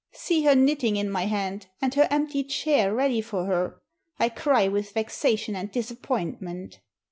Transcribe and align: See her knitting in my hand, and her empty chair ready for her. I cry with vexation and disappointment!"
See 0.13 0.45
her 0.45 0.55
knitting 0.55 0.95
in 0.95 1.11
my 1.11 1.27
hand, 1.27 1.67
and 1.79 1.93
her 1.93 2.07
empty 2.09 2.43
chair 2.43 2.91
ready 2.91 3.21
for 3.21 3.45
her. 3.45 3.77
I 4.17 4.29
cry 4.29 4.67
with 4.67 4.93
vexation 4.93 5.55
and 5.55 5.71
disappointment!" 5.71 6.79